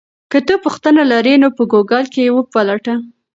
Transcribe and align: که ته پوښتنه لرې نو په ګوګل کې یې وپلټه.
که 0.31 0.37
ته 0.47 0.55
پوښتنه 0.63 1.01
لرې 1.11 1.35
نو 1.41 1.47
په 1.57 1.63
ګوګل 1.71 2.05
کې 2.13 2.21
یې 2.25 2.31
وپلټه. 2.35 2.95